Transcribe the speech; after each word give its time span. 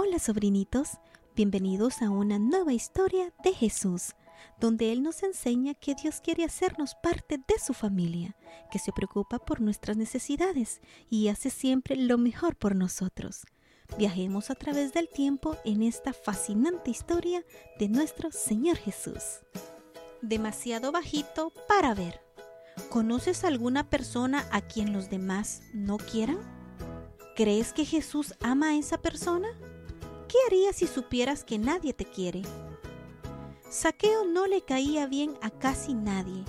Hola 0.00 0.20
sobrinitos, 0.20 0.90
bienvenidos 1.34 2.02
a 2.02 2.10
una 2.10 2.38
nueva 2.38 2.72
historia 2.72 3.32
de 3.42 3.52
Jesús, 3.52 4.14
donde 4.60 4.92
Él 4.92 5.02
nos 5.02 5.24
enseña 5.24 5.74
que 5.74 5.96
Dios 5.96 6.20
quiere 6.20 6.44
hacernos 6.44 6.94
parte 7.02 7.38
de 7.38 7.58
su 7.58 7.74
familia, 7.74 8.36
que 8.70 8.78
se 8.78 8.92
preocupa 8.92 9.40
por 9.40 9.60
nuestras 9.60 9.96
necesidades 9.96 10.80
y 11.10 11.26
hace 11.26 11.50
siempre 11.50 11.96
lo 11.96 12.16
mejor 12.16 12.54
por 12.54 12.76
nosotros. 12.76 13.44
Viajemos 13.98 14.50
a 14.50 14.54
través 14.54 14.92
del 14.92 15.08
tiempo 15.08 15.56
en 15.64 15.82
esta 15.82 16.12
fascinante 16.12 16.92
historia 16.92 17.44
de 17.80 17.88
nuestro 17.88 18.30
Señor 18.30 18.76
Jesús. 18.76 19.40
Demasiado 20.22 20.92
bajito 20.92 21.52
para 21.66 21.92
ver. 21.94 22.20
¿Conoces 22.88 23.42
alguna 23.42 23.90
persona 23.90 24.46
a 24.52 24.60
quien 24.60 24.92
los 24.92 25.10
demás 25.10 25.60
no 25.74 25.96
quieran? 25.96 26.38
¿Crees 27.34 27.72
que 27.72 27.84
Jesús 27.84 28.34
ama 28.40 28.68
a 28.68 28.76
esa 28.76 28.98
persona? 28.98 29.48
¿Qué 30.28 30.36
harías 30.46 30.76
si 30.76 30.86
supieras 30.86 31.42
que 31.42 31.58
nadie 31.58 31.94
te 31.94 32.04
quiere? 32.04 32.42
Saqueo 33.70 34.26
no 34.26 34.46
le 34.46 34.60
caía 34.60 35.06
bien 35.06 35.38
a 35.40 35.48
casi 35.48 35.94
nadie. 35.94 36.44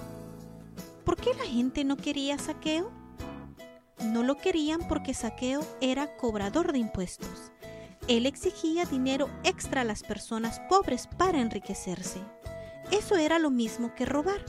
¿Por 1.05 1.15
qué 1.15 1.33
la 1.33 1.45
gente 1.45 1.85
no 1.85 1.95
quería 1.95 2.37
Saqueo? 2.37 2.91
No 4.03 4.23
lo 4.23 4.35
querían 4.35 4.85
porque 4.89 5.13
Saqueo 5.13 5.61
era 5.79 6.17
cobrador 6.17 6.73
de 6.73 6.79
impuestos. 6.79 7.53
Él 8.09 8.25
exigía 8.25 8.83
dinero 8.83 9.29
extra 9.45 9.81
a 9.81 9.85
las 9.85 10.03
personas 10.03 10.59
pobres 10.67 11.07
para 11.17 11.39
enriquecerse. 11.39 12.19
Eso 12.91 13.15
era 13.15 13.39
lo 13.39 13.49
mismo 13.49 13.95
que 13.95 14.05
robar, 14.05 14.43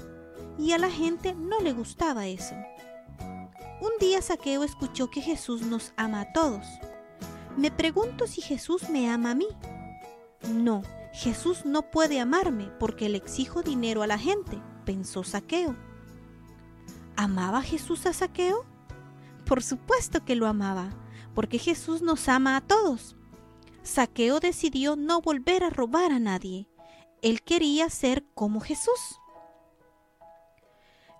y 0.59 0.73
a 0.73 0.78
la 0.78 0.91
gente 0.91 1.34
no 1.34 1.61
le 1.61 1.73
gustaba 1.73 2.27
eso. 2.27 2.56
Un 3.81 3.91
día 4.01 4.23
Saqueo 4.23 4.65
escuchó 4.65 5.09
que 5.09 5.20
Jesús 5.20 5.62
nos 5.62 5.92
ama 5.97 6.23
a 6.23 6.33
todos. 6.33 6.67
Me 7.57 7.71
pregunto 7.71 8.27
si 8.27 8.41
Jesús 8.41 8.89
me 8.91 9.11
ama 9.11 9.33
a 9.33 9.35
mí. 9.35 9.49
No, 10.49 10.83
Jesús 11.13 11.65
no 11.65 11.83
puede 11.91 12.20
amarme 12.20 12.70
porque 12.79 13.09
le 13.09 13.19
exijo 13.19 13.62
dinero 13.62 14.03
a 14.03 14.07
la 14.07 14.19
gente, 14.19 14.61
pensó 14.84 15.25
Saqueo. 15.25 15.77
¿Amaba 17.17 17.62
Jesús 17.62 18.07
a 18.07 18.12
Saqueo? 18.12 18.65
Por 19.45 19.62
supuesto 19.62 20.25
que 20.25 20.37
lo 20.37 20.47
amaba, 20.47 20.91
porque 21.34 21.59
Jesús 21.59 22.03
nos 22.03 22.29
ama 22.29 22.57
a 22.57 22.61
todos. 22.61 23.17
Saqueo 23.83 24.41
decidió 24.41 24.97
no 24.97 25.20
volver 25.20 25.64
a 25.64 25.70
robar 25.70 26.12
a 26.12 26.19
nadie. 26.19 26.69
Él 27.23 27.42
quería 27.42 27.91
ser 27.91 28.25
como 28.35 28.61
Jesús 28.61 29.20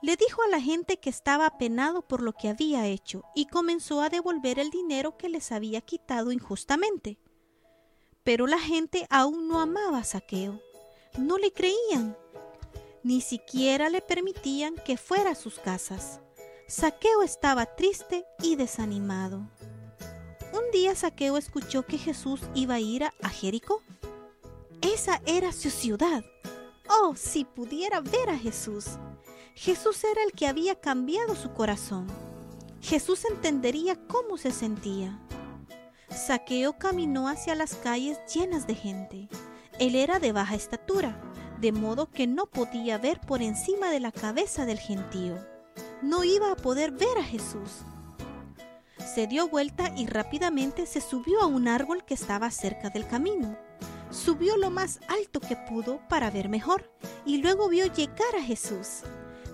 le 0.03 0.17
dijo 0.17 0.43
a 0.43 0.49
la 0.49 0.61
gente 0.61 0.99
que 0.99 1.11
estaba 1.11 1.47
apenado 1.47 2.03
por 2.03 2.23
lo 2.23 2.33
que 2.33 2.49
había 2.49 2.87
hecho 2.87 3.25
y 3.35 3.47
comenzó 3.47 4.01
a 4.01 4.09
devolver 4.09 4.59
el 4.59 4.71
dinero 4.71 5.17
que 5.17 5.29
les 5.29 5.53
había 5.53 5.81
quitado 5.81 6.33
injustamente. 6.33 7.19
Pero 8.25 8.47
la 8.47 8.59
gente 8.59 9.07
aún 9.11 9.49
no 9.49 9.61
amaba 9.61 9.99
a 9.99 10.05
Saqueo. 10.05 10.61
No 11.19 11.39
le 11.39 11.53
creían. 11.53 12.17
Ni 13.03 13.21
siquiera 13.21 13.89
le 13.89 14.01
permitían 14.01 14.75
que 14.85 14.97
fuera 14.97 15.31
a 15.31 15.35
sus 15.35 15.59
casas. 15.59 16.21
Saqueo 16.67 17.23
estaba 17.23 17.67
triste 17.67 18.25
y 18.43 18.57
desanimado. 18.57 19.49
Un 20.53 20.71
día 20.73 20.95
Saqueo 20.95 21.37
escuchó 21.37 21.85
que 21.85 21.99
Jesús 21.99 22.41
iba 22.55 22.75
a 22.75 22.81
ir 22.81 23.05
a 23.05 23.29
Jericó. 23.29 23.83
Esa 24.81 25.21
era 25.27 25.53
su 25.53 25.71
ciudad. 25.71 26.25
Oh, 26.89 27.15
si 27.17 27.45
pudiera 27.45 28.01
ver 28.01 28.31
a 28.31 28.39
Jesús. 28.39 28.87
Jesús 29.61 30.03
era 30.05 30.23
el 30.23 30.33
que 30.33 30.47
había 30.47 30.75
cambiado 30.75 31.37
su 31.37 31.53
corazón. 31.53 32.07
Jesús 32.81 33.27
entendería 33.27 33.95
cómo 34.07 34.39
se 34.39 34.53
sentía. 34.53 35.21
Saqueo 36.09 36.79
caminó 36.79 37.29
hacia 37.29 37.55
las 37.55 37.75
calles 37.75 38.19
llenas 38.35 38.67
de 38.67 38.75
gente. 38.75 39.29
Él 39.79 39.97
era 39.97 40.19
de 40.19 40.33
baja 40.33 40.55
estatura, 40.55 41.21
de 41.61 41.73
modo 41.73 42.11
que 42.11 42.27
no 42.27 42.47
podía 42.47 42.97
ver 42.97 43.21
por 43.21 43.43
encima 43.43 43.91
de 43.91 44.01
la 44.01 44.13
cabeza 44.13 44.65
del 44.65 44.79
gentío. 44.79 45.37
No 46.01 46.25
iba 46.25 46.51
a 46.51 46.57
poder 46.57 46.93
ver 46.93 47.19
a 47.19 47.23
Jesús. 47.23 47.83
Se 49.15 49.27
dio 49.27 49.47
vuelta 49.47 49.93
y 49.95 50.07
rápidamente 50.07 50.87
se 50.87 51.03
subió 51.03 51.43
a 51.43 51.47
un 51.47 51.69
árbol 51.69 52.07
que 52.07 52.15
estaba 52.15 52.51
cerca 52.51 52.89
del 52.89 53.07
camino. 53.07 53.59
Subió 54.11 54.57
lo 54.57 54.71
más 54.71 55.01
alto 55.07 55.39
que 55.39 55.57
pudo 55.69 56.01
para 56.09 56.31
ver 56.31 56.49
mejor 56.49 56.91
y 57.27 57.43
luego 57.43 57.69
vio 57.69 57.93
llegar 57.93 58.35
a 58.39 58.43
Jesús. 58.43 59.03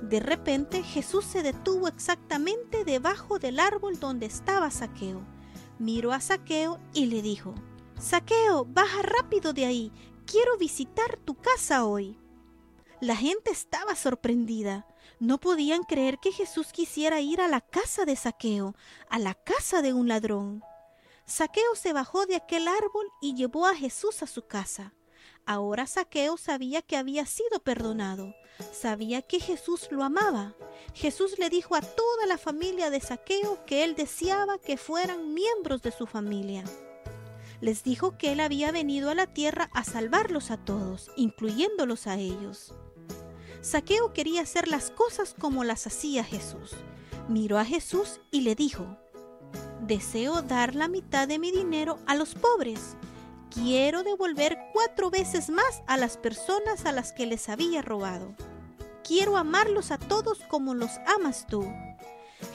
De 0.02 0.20
repente 0.20 0.82
Jesús 0.82 1.24
se 1.24 1.42
detuvo 1.42 1.88
exactamente 1.88 2.84
debajo 2.84 3.38
del 3.38 3.58
árbol 3.58 3.98
donde 3.98 4.26
estaba 4.26 4.70
Saqueo. 4.70 5.22
Miró 5.78 6.12
a 6.12 6.20
Saqueo 6.20 6.78
y 6.92 7.06
le 7.06 7.22
dijo, 7.22 7.54
Saqueo, 7.98 8.64
baja 8.64 9.02
rápido 9.02 9.52
de 9.52 9.64
ahí, 9.66 9.92
quiero 10.26 10.56
visitar 10.58 11.16
tu 11.24 11.34
casa 11.34 11.84
hoy. 11.84 12.18
La 13.00 13.16
gente 13.16 13.50
estaba 13.50 13.94
sorprendida. 13.94 14.86
No 15.18 15.38
podían 15.38 15.82
creer 15.82 16.18
que 16.18 16.32
Jesús 16.32 16.72
quisiera 16.72 17.20
ir 17.20 17.40
a 17.40 17.48
la 17.48 17.60
casa 17.60 18.04
de 18.04 18.16
Saqueo, 18.16 18.74
a 19.08 19.18
la 19.18 19.34
casa 19.34 19.82
de 19.82 19.92
un 19.92 20.08
ladrón. 20.08 20.62
Saqueo 21.26 21.74
se 21.74 21.92
bajó 21.92 22.26
de 22.26 22.36
aquel 22.36 22.68
árbol 22.68 23.06
y 23.20 23.34
llevó 23.34 23.66
a 23.66 23.74
Jesús 23.74 24.22
a 24.22 24.26
su 24.26 24.46
casa. 24.46 24.94
Ahora 25.48 25.86
Saqueo 25.86 26.36
sabía 26.36 26.82
que 26.82 26.96
había 26.96 27.24
sido 27.24 27.60
perdonado, 27.62 28.34
sabía 28.72 29.22
que 29.22 29.38
Jesús 29.38 29.86
lo 29.92 30.02
amaba. 30.02 30.56
Jesús 30.92 31.38
le 31.38 31.50
dijo 31.50 31.76
a 31.76 31.82
toda 31.82 32.26
la 32.26 32.36
familia 32.36 32.90
de 32.90 32.98
Saqueo 32.98 33.64
que 33.64 33.84
él 33.84 33.94
deseaba 33.94 34.58
que 34.58 34.76
fueran 34.76 35.34
miembros 35.34 35.82
de 35.82 35.92
su 35.92 36.08
familia. 36.08 36.64
Les 37.60 37.84
dijo 37.84 38.18
que 38.18 38.32
él 38.32 38.40
había 38.40 38.72
venido 38.72 39.08
a 39.08 39.14
la 39.14 39.28
tierra 39.28 39.70
a 39.72 39.84
salvarlos 39.84 40.50
a 40.50 40.56
todos, 40.56 41.12
incluyéndolos 41.16 42.08
a 42.08 42.16
ellos. 42.16 42.74
Saqueo 43.60 44.12
quería 44.12 44.42
hacer 44.42 44.66
las 44.66 44.90
cosas 44.90 45.36
como 45.38 45.62
las 45.62 45.86
hacía 45.86 46.24
Jesús. 46.24 46.72
Miró 47.28 47.58
a 47.58 47.64
Jesús 47.64 48.20
y 48.32 48.40
le 48.40 48.56
dijo, 48.56 48.98
Deseo 49.80 50.42
dar 50.42 50.74
la 50.74 50.88
mitad 50.88 51.28
de 51.28 51.38
mi 51.38 51.52
dinero 51.52 52.00
a 52.06 52.16
los 52.16 52.34
pobres 52.34 52.96
quiero 53.50 54.02
devolver 54.02 54.58
cuatro 54.72 55.10
veces 55.10 55.50
más 55.50 55.82
a 55.86 55.96
las 55.96 56.16
personas 56.16 56.84
a 56.84 56.92
las 56.92 57.12
que 57.12 57.26
les 57.26 57.48
había 57.48 57.82
robado. 57.82 58.34
Quiero 59.02 59.36
amarlos 59.36 59.90
a 59.90 59.98
todos 59.98 60.40
como 60.48 60.74
los 60.74 60.90
amas 61.06 61.46
tú. 61.46 61.64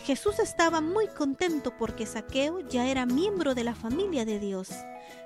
Jesús 0.04 0.40
estaba 0.40 0.82
muy 0.82 1.08
contento 1.08 1.76
porque 1.78 2.06
Saqueo 2.06 2.60
ya 2.60 2.88
era 2.88 3.06
miembro 3.06 3.56
de 3.56 3.64
la 3.64 3.76
familia 3.76 4.26
de 4.26 4.40
Dios. 4.40 4.70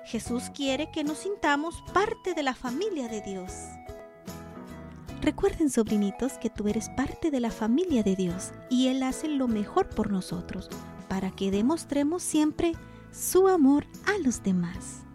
Jesús 0.04 0.44
quiere 0.54 0.90
que 0.90 1.04
nos 1.04 1.18
sintamos 1.18 1.82
parte 1.92 2.34
de 2.34 2.42
la 2.42 2.54
familia 2.54 3.08
de 3.08 3.20
Dios. 3.22 3.52
Recuerden, 5.20 5.70
sobrinitos, 5.70 6.34
que 6.34 6.50
tú 6.50 6.68
eres 6.68 6.88
parte 6.90 7.30
de 7.30 7.40
la 7.40 7.50
familia 7.50 8.02
de 8.02 8.14
Dios 8.14 8.52
y 8.70 8.88
Él 8.88 9.02
hace 9.02 9.28
lo 9.28 9.48
mejor 9.48 9.88
por 9.88 10.12
nosotros 10.12 10.68
para 11.08 11.30
que 11.30 11.50
demostremos 11.50 12.22
siempre 12.22 12.72
su 13.10 13.48
amor 13.48 13.86
a 14.06 14.18
los 14.18 14.42
demás. 14.42 15.05